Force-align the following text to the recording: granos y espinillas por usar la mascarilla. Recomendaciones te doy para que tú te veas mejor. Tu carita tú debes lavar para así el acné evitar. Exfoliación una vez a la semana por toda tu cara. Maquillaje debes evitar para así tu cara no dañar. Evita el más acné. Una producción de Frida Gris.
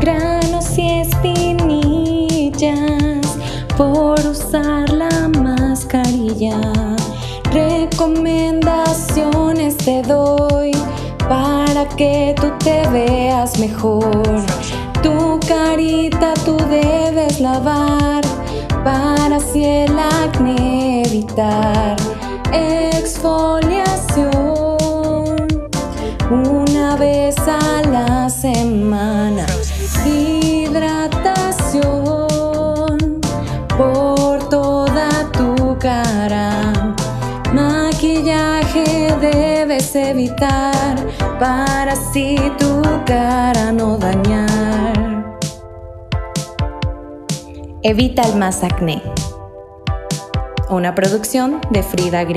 granos 0.00 0.78
y 0.78 1.00
espinillas 1.00 2.68
por 3.76 4.18
usar 4.26 4.88
la 4.90 5.28
mascarilla. 5.28 6.58
Recomendaciones 7.52 9.76
te 9.76 10.02
doy 10.02 10.72
para 11.28 11.86
que 11.96 12.34
tú 12.40 12.50
te 12.58 12.88
veas 12.88 13.58
mejor. 13.58 14.40
Tu 15.02 15.38
carita 15.46 16.32
tú 16.44 16.56
debes 16.68 17.40
lavar 17.40 18.22
para 18.84 19.36
así 19.36 19.64
el 19.64 19.98
acné 19.98 21.04
evitar. 21.04 21.96
Exfoliación 22.52 24.76
una 26.30 26.96
vez 26.96 27.36
a 27.38 27.82
la 27.88 28.28
semana 28.28 28.57
por 33.78 34.48
toda 34.48 35.08
tu 35.32 35.78
cara. 35.78 36.94
Maquillaje 37.54 39.14
debes 39.20 39.94
evitar 39.94 40.96
para 41.38 41.92
así 41.92 42.36
tu 42.58 42.82
cara 43.06 43.70
no 43.72 43.96
dañar. 43.96 45.38
Evita 47.82 48.22
el 48.22 48.34
más 48.36 48.64
acné. 48.64 49.00
Una 50.68 50.94
producción 50.94 51.60
de 51.70 51.82
Frida 51.82 52.24
Gris. 52.24 52.36